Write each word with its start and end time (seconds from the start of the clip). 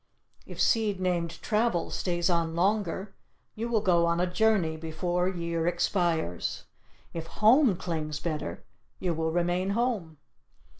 If 0.47 0.59
seed 0.59 0.99
named 0.99 1.39
travel 1.43 1.91
stays 1.91 2.27
on 2.27 2.55
longer, 2.55 3.13
you 3.53 3.69
will 3.69 3.81
go 3.81 4.07
on 4.07 4.19
a 4.19 4.25
journey 4.25 4.75
before 4.75 5.29
year 5.29 5.67
expires. 5.67 6.63
If 7.13 7.27
"Home" 7.27 7.75
clings 7.77 8.19
better, 8.19 8.63
you 8.99 9.13
will 9.13 9.31
remain 9.31 9.69
home. 9.77 10.17